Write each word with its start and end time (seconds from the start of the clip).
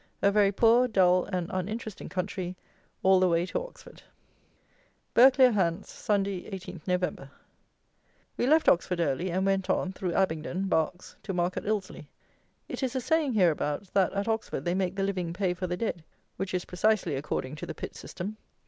A 0.23 0.31
very 0.31 0.51
poor, 0.51 0.87
dull, 0.87 1.25
and 1.25 1.47
uninteresting 1.53 2.09
country 2.09 2.55
all 3.03 3.19
the 3.19 3.27
way 3.29 3.45
to 3.45 3.63
Oxford. 3.63 4.01
Burghclere 5.15 5.53
(Hants), 5.53 5.91
Sunday, 5.91 6.47
18 6.47 6.81
Nov. 6.87 7.29
We 8.35 8.47
left 8.47 8.67
Oxford 8.67 8.99
early, 8.99 9.29
and 9.29 9.45
went 9.45 9.69
on, 9.69 9.93
through 9.93 10.15
Abingdon 10.15 10.67
(Berks) 10.67 11.17
to 11.21 11.33
Market 11.33 11.65
Ilsley. 11.65 12.07
It 12.67 12.81
is 12.81 12.95
a 12.95 12.99
saying, 12.99 13.33
hereabouts, 13.33 13.91
that 13.91 14.11
at 14.13 14.27
Oxford 14.27 14.65
they 14.65 14.73
make 14.73 14.95
the 14.95 15.03
living 15.03 15.33
pay 15.33 15.53
for 15.53 15.67
the 15.67 15.77
dead, 15.77 16.03
which 16.35 16.55
is 16.55 16.65
precisely 16.65 17.15
according 17.15 17.53
to 17.57 17.67
the 17.67 17.75
Pitt 17.75 17.95
System. 17.95 18.37